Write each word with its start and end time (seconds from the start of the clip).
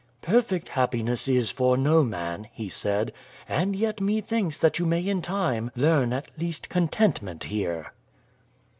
"Perfect 0.23 0.69
happiness 0.69 1.27
is 1.27 1.51
for 1.51 1.77
no 1.77 2.03
man," 2.03 2.47
he 2.51 2.69
said, 2.69 3.13
"and 3.47 3.75
yet 3.75 4.01
methinks 4.01 4.57
that 4.57 4.79
you 4.79 4.87
may 4.87 5.01
in 5.07 5.21
time 5.21 5.69
learn 5.75 6.11
at 6.11 6.25
least 6.39 6.69
contentment 6.69 7.43
here." 7.43 7.91